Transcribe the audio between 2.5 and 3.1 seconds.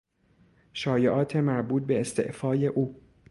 او